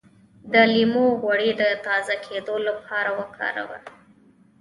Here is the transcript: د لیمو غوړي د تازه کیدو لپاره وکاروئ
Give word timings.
د 0.53 0.53
لیمو 0.73 1.05
غوړي 1.21 1.51
د 1.61 1.63
تازه 1.85 2.15
کیدو 2.25 2.55
لپاره 2.67 3.09
وکاروئ 3.19 3.83